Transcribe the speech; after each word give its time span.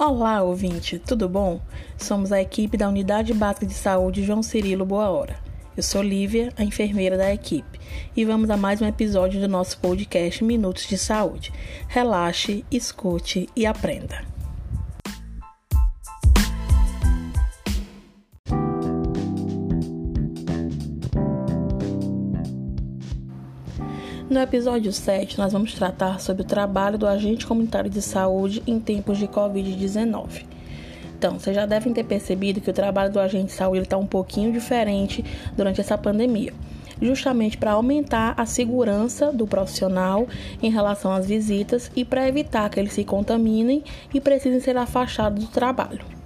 Olá, 0.00 0.42
ouvinte, 0.42 0.96
tudo 0.96 1.28
bom? 1.28 1.60
Somos 1.96 2.30
a 2.30 2.40
equipe 2.40 2.76
da 2.76 2.88
Unidade 2.88 3.34
Básica 3.34 3.66
de 3.66 3.74
Saúde 3.74 4.22
João 4.22 4.44
Cirilo 4.44 4.86
Boa 4.86 5.10
Hora. 5.10 5.40
Eu 5.76 5.82
sou 5.82 6.00
Lívia, 6.00 6.52
a 6.56 6.62
enfermeira 6.62 7.16
da 7.16 7.34
equipe, 7.34 7.80
e 8.16 8.24
vamos 8.24 8.48
a 8.48 8.56
mais 8.56 8.80
um 8.80 8.86
episódio 8.86 9.40
do 9.40 9.48
nosso 9.48 9.76
podcast 9.80 10.44
Minutos 10.44 10.86
de 10.86 10.96
Saúde. 10.96 11.52
Relaxe, 11.88 12.64
escute 12.70 13.48
e 13.56 13.66
aprenda. 13.66 14.37
No 24.30 24.40
episódio 24.40 24.92
7, 24.92 25.38
nós 25.38 25.54
vamos 25.54 25.72
tratar 25.72 26.20
sobre 26.20 26.42
o 26.42 26.44
trabalho 26.44 26.98
do 26.98 27.06
agente 27.06 27.46
comunitário 27.46 27.88
de 27.88 28.02
saúde 28.02 28.62
em 28.66 28.78
tempos 28.78 29.16
de 29.16 29.26
Covid-19. 29.26 30.44
Então, 31.16 31.38
vocês 31.38 31.56
já 31.56 31.64
devem 31.64 31.94
ter 31.94 32.04
percebido 32.04 32.60
que 32.60 32.68
o 32.68 32.74
trabalho 32.74 33.10
do 33.10 33.18
agente 33.18 33.46
de 33.46 33.52
saúde 33.52 33.84
está 33.84 33.96
um 33.96 34.06
pouquinho 34.06 34.52
diferente 34.52 35.24
durante 35.56 35.80
essa 35.80 35.96
pandemia, 35.96 36.52
justamente 37.00 37.56
para 37.56 37.72
aumentar 37.72 38.34
a 38.36 38.44
segurança 38.44 39.32
do 39.32 39.46
profissional 39.46 40.28
em 40.62 40.70
relação 40.70 41.10
às 41.10 41.26
visitas 41.26 41.90
e 41.96 42.04
para 42.04 42.28
evitar 42.28 42.68
que 42.68 42.78
eles 42.78 42.92
se 42.92 43.04
contaminem 43.04 43.82
e 44.12 44.20
precisem 44.20 44.60
ser 44.60 44.76
afastados 44.76 45.42
do 45.42 45.50
trabalho. 45.50 46.17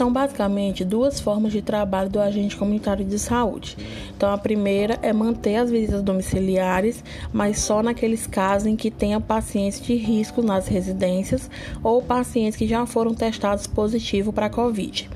São 0.00 0.10
basicamente 0.10 0.82
duas 0.82 1.20
formas 1.20 1.52
de 1.52 1.60
trabalho 1.60 2.08
do 2.08 2.18
agente 2.18 2.56
comunitário 2.56 3.04
de 3.04 3.18
saúde. 3.18 3.76
Então, 4.16 4.32
a 4.32 4.38
primeira 4.38 4.98
é 5.02 5.12
manter 5.12 5.56
as 5.56 5.70
visitas 5.70 6.02
domiciliares, 6.02 7.04
mas 7.30 7.58
só 7.58 7.82
naqueles 7.82 8.26
casos 8.26 8.66
em 8.66 8.76
que 8.76 8.90
tenha 8.90 9.20
pacientes 9.20 9.78
de 9.78 9.94
risco 9.96 10.40
nas 10.40 10.68
residências 10.68 11.50
ou 11.82 12.00
pacientes 12.00 12.56
que 12.56 12.66
já 12.66 12.86
foram 12.86 13.12
testados 13.12 13.66
positivo 13.66 14.32
para 14.32 14.46
a 14.46 14.50
Covid. 14.50 15.06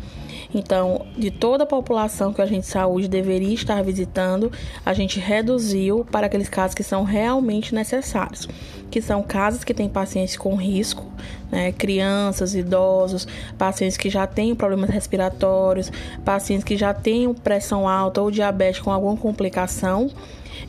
Então, 0.54 1.04
de 1.18 1.32
toda 1.32 1.64
a 1.64 1.66
população 1.66 2.32
que 2.32 2.40
a 2.40 2.46
gente 2.46 2.62
de 2.62 2.68
saúde 2.68 3.08
deveria 3.08 3.52
estar 3.52 3.82
visitando, 3.82 4.52
a 4.86 4.94
gente 4.94 5.18
reduziu 5.18 6.06
para 6.10 6.26
aqueles 6.26 6.48
casos 6.48 6.74
que 6.74 6.84
são 6.84 7.02
realmente 7.02 7.74
necessários, 7.74 8.48
que 8.90 9.02
são 9.02 9.22
casos 9.22 9.64
que 9.64 9.74
têm 9.74 9.88
pacientes 9.88 10.36
com 10.36 10.54
risco, 10.54 11.04
né, 11.50 11.72
crianças, 11.72 12.54
idosos, 12.54 13.26
pacientes 13.58 13.96
que 13.96 14.08
já 14.08 14.26
têm 14.26 14.54
problemas 14.54 14.90
respiratórios, 14.90 15.90
pacientes 16.24 16.64
que 16.64 16.76
já 16.76 16.94
têm 16.94 17.34
pressão 17.34 17.88
alta 17.88 18.22
ou 18.22 18.30
diabetes 18.30 18.80
com 18.80 18.92
alguma 18.92 19.16
complicação 19.16 20.08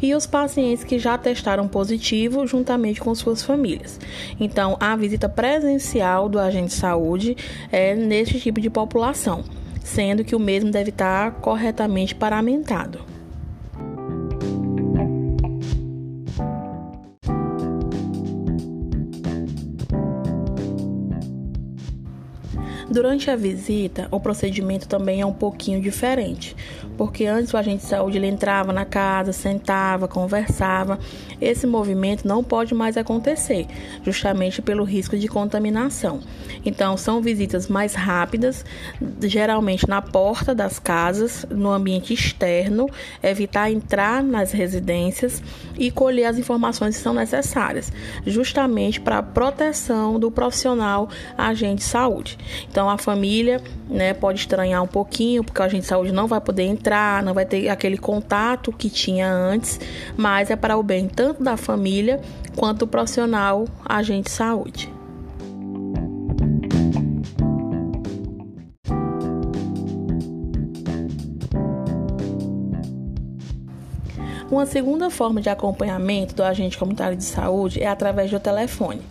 e 0.02 0.16
os 0.16 0.26
pacientes 0.26 0.84
que 0.84 0.98
já 0.98 1.18
testaram 1.18 1.68
positivo 1.68 2.46
juntamente 2.48 3.00
com 3.00 3.14
suas 3.14 3.44
famílias. 3.44 4.00
Então, 4.40 4.76
a 4.80 4.96
visita 4.96 5.30
presencial 5.30 6.28
do 6.28 6.40
agente 6.40 6.70
de 6.70 6.74
saúde 6.74 7.38
é 7.72 7.96
nesse 7.96 8.40
tipo 8.40 8.60
de 8.60 8.70
população 8.70 9.44
sendo 9.86 10.26
que 10.26 10.36
o 10.36 10.40
mesmo 10.40 10.72
deve 10.72 10.90
estar 10.90 11.36
corretamente 11.36 12.16
paramentado. 12.16 13.15
Durante 22.96 23.30
a 23.30 23.36
visita, 23.36 24.08
o 24.10 24.22
procedimento 24.22 24.88
também 24.88 25.20
é 25.20 25.26
um 25.26 25.34
pouquinho 25.34 25.82
diferente, 25.82 26.56
porque 26.98 27.26
antes 27.26 27.54
o 27.54 27.58
agente 27.58 27.84
de 27.84 27.90
saúde 27.90 28.18
ele 28.18 28.28
entrava 28.28 28.72
na 28.72 28.86
casa, 28.86 29.34
sentava, 29.34 30.08
conversava. 30.08 30.98
Esse 31.42 31.68
movimento 31.68 32.26
não 32.26 32.42
pode 32.42 32.74
mais 32.74 32.96
acontecer, 32.96 33.68
justamente 34.02 34.62
pelo 34.62 34.86
risco 34.86 35.18
de 35.18 35.28
contaminação. 35.28 36.22
Então, 36.66 36.96
são 36.96 37.22
visitas 37.22 37.68
mais 37.68 37.94
rápidas, 37.96 38.64
geralmente 39.22 39.90
na 39.90 40.02
porta 40.02 40.56
das 40.56 40.80
casas, 40.80 41.46
no 41.50 41.72
ambiente 41.72 42.14
externo, 42.14 42.88
evitar 43.22 43.70
entrar 43.70 44.24
nas 44.24 44.54
residências 44.54 45.44
e 45.78 45.92
colher 45.92 46.28
as 46.28 46.38
informações 46.38 46.96
que 46.96 47.04
são 47.04 47.14
necessárias, 47.14 47.92
justamente 48.26 49.02
para 49.02 49.18
a 49.18 49.24
proteção 49.24 50.18
do 50.18 50.32
profissional 50.32 51.10
agente 51.38 51.80
de 51.80 51.84
saúde. 51.84 52.38
Então, 52.70 52.85
então 52.86 52.94
a 52.94 53.00
família 53.00 53.60
né, 53.90 54.14
pode 54.14 54.42
estranhar 54.42 54.84
um 54.84 54.88
pouquinho, 54.88 55.44
porque 55.44 55.60
a 55.60 55.66
agente 55.66 55.82
de 55.82 55.88
saúde 55.88 56.12
não 56.12 56.28
vai 56.28 56.40
poder 56.40 56.64
entrar, 56.64 57.24
não 57.24 57.34
vai 57.34 57.44
ter 57.44 57.68
aquele 57.68 57.98
contato 57.98 58.72
que 58.72 58.92
tinha 58.92 59.28
antes, 59.28 59.80
mas 60.16 60.52
é 60.52 60.56
para 60.56 60.78
o 60.78 60.84
bem 60.84 61.08
tanto 61.08 61.42
da 61.42 61.58
família 61.58 62.22
quanto 62.56 62.80
do 62.80 62.88
profissional 62.88 63.66
agente 63.84 64.26
de 64.26 64.32
saúde. 64.32 64.95
Uma 74.56 74.66
segunda 74.66 75.10
forma 75.10 75.42
de 75.42 75.50
acompanhamento 75.50 76.34
do 76.34 76.42
agente 76.42 76.78
comunitário 76.78 77.18
de 77.18 77.26
saúde 77.26 77.84
é 77.84 77.88
através 77.88 78.32
do 78.32 78.40
telefone. 78.40 79.02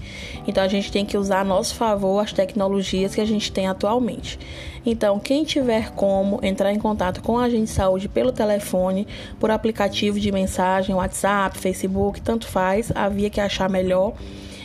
Então 0.49 0.65
a 0.65 0.69
gente 0.69 0.91
tem 0.91 1.05
que 1.05 1.19
usar 1.19 1.41
a 1.41 1.44
nosso 1.44 1.75
favor 1.75 2.19
as 2.21 2.32
tecnologias 2.32 3.15
que 3.15 3.21
a 3.21 3.27
gente 3.27 3.53
tem 3.53 3.66
atualmente. 3.66 4.38
Então, 4.87 5.21
quem 5.21 5.44
tiver 5.44 5.91
como 5.91 6.41
entrar 6.43 6.72
em 6.72 6.78
contato 6.78 7.22
com 7.22 7.34
o 7.34 7.38
agente 7.38 7.65
de 7.65 7.71
saúde 7.72 8.09
pelo 8.09 8.33
telefone, 8.33 9.06
por 9.38 9.50
aplicativo 9.50 10.19
de 10.19 10.33
mensagem, 10.33 10.94
WhatsApp, 10.94 11.59
Facebook, 11.59 12.22
tanto 12.22 12.49
faz, 12.49 12.91
a 12.94 13.06
via 13.10 13.28
que 13.28 13.38
achar 13.38 13.69
melhor 13.69 14.15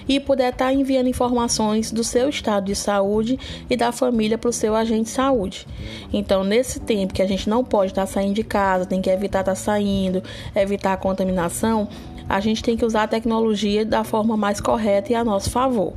e 0.10 0.20
puder 0.20 0.52
estar 0.52 0.66
tá 0.66 0.74
enviando 0.74 1.08
informações 1.08 1.92
do 1.92 2.04
seu 2.04 2.30
estado 2.30 2.66
de 2.66 2.76
saúde 2.76 3.40
e 3.70 3.78
da 3.78 3.92
família 3.92 4.40
para 4.40 4.50
o 4.50 4.54
seu 4.54 4.76
agente 4.76 5.04
de 5.04 5.10
saúde. 5.12 5.68
Então, 6.12 6.44
nesse 6.44 6.80
tempo 6.80 7.14
que 7.14 7.22
a 7.22 7.28
gente 7.28 7.48
não 7.48 7.64
pode 7.64 7.92
estar 7.92 8.08
tá 8.08 8.12
saindo 8.12 8.34
de 8.34 8.44
casa, 8.44 8.88
tem 8.88 9.02
que 9.02 9.10
evitar 9.10 9.42
estar 9.42 9.52
tá 9.52 9.56
saindo, 9.56 10.24
evitar 10.56 10.94
a 10.94 10.98
contaminação, 10.98 11.88
a 12.30 12.40
gente 12.40 12.62
tem 12.62 12.78
que 12.78 12.86
usar 12.86 13.04
a 13.04 13.08
tecnologia 13.08 13.84
da 13.84 14.04
forma 14.04 14.38
mais 14.38 14.62
correta 14.62 15.12
e 15.12 15.16
a 15.16 15.24
nosso 15.24 15.50
favor. 15.50 15.94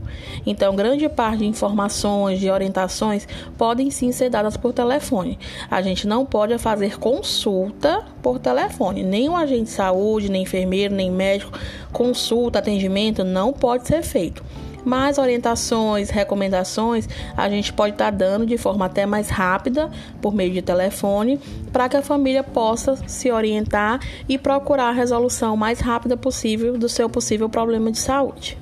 Então, 0.47 0.75
grande 0.75 1.07
parte 1.07 1.41
de 1.41 1.45
informações, 1.45 2.41
de 2.41 2.51
orientações 2.51 3.29
podem 3.59 3.91
sim 3.91 4.11
ser 4.13 4.31
dadas 4.31 4.57
por 4.57 4.73
telefone. 4.73 5.39
A 5.71 5.83
gente 5.83 6.07
não 6.09 6.25
pode 6.25 6.57
fazer 6.57 6.99
consulta 6.99 8.03
por 8.23 8.39
telefone. 8.39 9.03
Nem 9.03 9.29
o 9.29 9.37
agente 9.37 9.65
de 9.65 9.71
saúde, 9.71 10.31
nem 10.31 10.43
enfermeiro, 10.43 10.95
nem 10.95 11.11
médico, 11.11 11.53
consulta, 11.93 12.61
atendimento 12.61 13.23
não 13.23 13.53
pode 13.53 13.87
feito. 14.03 14.43
Mas 14.85 15.17
orientações, 15.17 16.11
recomendações, 16.11 17.09
a 17.37 17.49
gente 17.49 17.73
pode 17.73 17.95
estar 17.95 18.07
tá 18.07 18.11
dando 18.11 18.45
de 18.45 18.59
forma 18.59 18.87
até 18.87 19.07
mais 19.07 19.31
rápida, 19.31 19.91
por 20.21 20.35
meio 20.35 20.53
de 20.53 20.61
telefone, 20.61 21.39
para 21.73 21.89
que 21.89 21.97
a 21.97 22.03
família 22.03 22.43
possa 22.43 22.97
se 23.07 23.31
orientar 23.31 24.01
e 24.29 24.37
procurar 24.37 24.89
a 24.89 24.93
resolução 24.93 25.57
mais 25.57 25.81
rápida 25.81 26.17
possível 26.17 26.77
do 26.77 26.89
seu 26.89 27.09
possível 27.09 27.49
problema 27.49 27.93
de 27.93 27.99
saúde. 27.99 28.59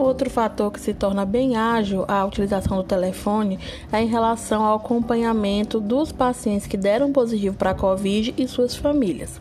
Outro 0.00 0.30
fator 0.30 0.72
que 0.72 0.80
se 0.80 0.94
torna 0.94 1.26
bem 1.26 1.56
ágil 1.56 2.06
a 2.08 2.24
utilização 2.24 2.78
do 2.78 2.82
telefone 2.82 3.58
é 3.92 4.00
em 4.00 4.06
relação 4.06 4.64
ao 4.64 4.78
acompanhamento 4.78 5.78
dos 5.78 6.10
pacientes 6.10 6.66
que 6.66 6.78
deram 6.78 7.12
positivo 7.12 7.54
para 7.54 7.72
a 7.72 7.74
Covid 7.74 8.34
e 8.38 8.48
suas 8.48 8.74
famílias. 8.74 9.38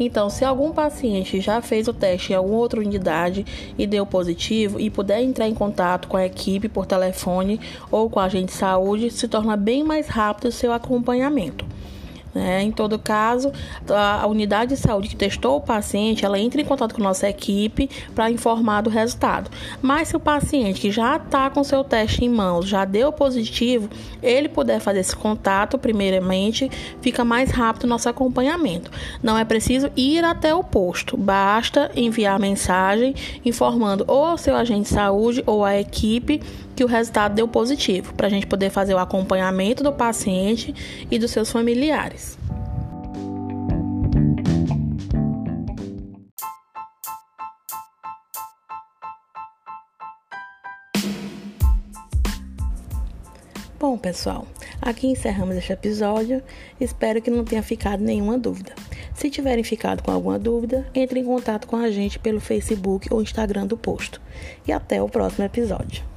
Então, 0.00 0.28
se 0.28 0.44
algum 0.44 0.72
paciente 0.72 1.40
já 1.40 1.62
fez 1.62 1.86
o 1.86 1.92
teste 1.92 2.32
em 2.32 2.34
alguma 2.34 2.58
outra 2.58 2.80
unidade 2.80 3.46
e 3.78 3.86
deu 3.86 4.04
positivo 4.04 4.80
e 4.80 4.90
puder 4.90 5.22
entrar 5.22 5.46
em 5.46 5.54
contato 5.54 6.08
com 6.08 6.16
a 6.16 6.26
equipe 6.26 6.68
por 6.68 6.84
telefone 6.84 7.60
ou 7.88 8.10
com 8.10 8.18
a 8.18 8.24
agente 8.24 8.46
de 8.46 8.58
saúde, 8.58 9.08
se 9.08 9.28
torna 9.28 9.56
bem 9.56 9.84
mais 9.84 10.08
rápido 10.08 10.48
o 10.48 10.52
seu 10.52 10.72
acompanhamento. 10.72 11.64
Né? 12.34 12.62
Em 12.62 12.70
todo 12.70 12.98
caso, 12.98 13.52
a 13.88 14.26
unidade 14.26 14.74
de 14.74 14.80
saúde 14.80 15.08
que 15.08 15.16
testou 15.16 15.56
o 15.56 15.60
paciente, 15.60 16.24
ela 16.24 16.38
entra 16.38 16.60
em 16.60 16.64
contato 16.64 16.94
com 16.94 17.00
a 17.02 17.04
nossa 17.04 17.28
equipe 17.28 17.90
para 18.14 18.30
informar 18.30 18.82
do 18.82 18.90
resultado. 18.90 19.50
Mas 19.80 20.08
se 20.08 20.16
o 20.16 20.20
paciente 20.20 20.80
que 20.80 20.90
já 20.90 21.16
está 21.16 21.50
com 21.50 21.62
seu 21.62 21.84
teste 21.84 22.24
em 22.24 22.28
mãos, 22.28 22.66
já 22.66 22.84
deu 22.84 23.12
positivo, 23.12 23.88
ele 24.22 24.48
puder 24.48 24.80
fazer 24.80 25.00
esse 25.00 25.14
contato, 25.14 25.78
primeiramente, 25.78 26.70
fica 27.00 27.24
mais 27.24 27.50
rápido 27.50 27.84
o 27.84 27.88
nosso 27.88 28.08
acompanhamento. 28.08 28.90
Não 29.22 29.36
é 29.36 29.44
preciso 29.44 29.90
ir 29.96 30.24
até 30.24 30.54
o 30.54 30.64
posto, 30.64 31.16
basta 31.16 31.90
enviar 31.94 32.38
mensagem 32.38 33.14
informando 33.44 34.04
ou 34.06 34.24
ao 34.24 34.38
seu 34.38 34.56
agente 34.56 34.88
de 34.88 34.94
saúde 34.94 35.42
ou 35.46 35.64
à 35.64 35.78
equipe 35.78 36.40
que 36.82 36.84
o 36.84 36.88
resultado 36.88 37.36
deu 37.36 37.46
positivo, 37.46 38.12
para 38.14 38.26
a 38.26 38.30
gente 38.30 38.44
poder 38.44 38.68
fazer 38.68 38.92
o 38.92 38.98
acompanhamento 38.98 39.84
do 39.84 39.92
paciente 39.92 40.74
e 41.08 41.16
dos 41.16 41.30
seus 41.30 41.48
familiares. 41.48 42.36
Bom, 53.78 53.96
pessoal, 53.96 54.44
aqui 54.80 55.06
encerramos 55.06 55.56
este 55.56 55.72
episódio. 55.72 56.42
Espero 56.80 57.22
que 57.22 57.30
não 57.30 57.44
tenha 57.44 57.62
ficado 57.62 58.02
nenhuma 58.02 58.36
dúvida. 58.36 58.74
Se 59.14 59.30
tiverem 59.30 59.62
ficado 59.62 60.02
com 60.02 60.10
alguma 60.10 60.36
dúvida, 60.36 60.84
entre 60.92 61.20
em 61.20 61.24
contato 61.24 61.68
com 61.68 61.76
a 61.76 61.92
gente 61.92 62.18
pelo 62.18 62.40
Facebook 62.40 63.06
ou 63.12 63.22
Instagram 63.22 63.68
do 63.68 63.76
posto. 63.76 64.20
E 64.66 64.72
até 64.72 65.00
o 65.00 65.08
próximo 65.08 65.44
episódio. 65.44 66.11